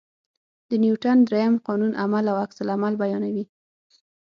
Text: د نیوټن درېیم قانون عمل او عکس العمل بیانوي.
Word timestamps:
د 0.69 0.71
نیوټن 0.83 1.17
درېیم 1.29 1.53
قانون 1.67 1.91
عمل 2.03 2.25
او 2.31 2.35
عکس 2.43 2.57
العمل 2.63 2.93
بیانوي. 3.01 3.45